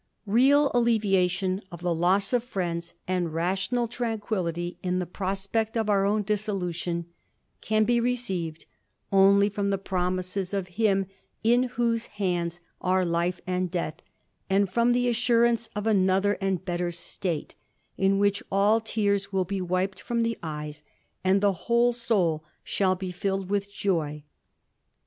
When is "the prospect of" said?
4.97-5.91